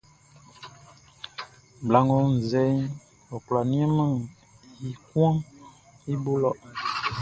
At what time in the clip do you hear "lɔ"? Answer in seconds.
6.43-6.51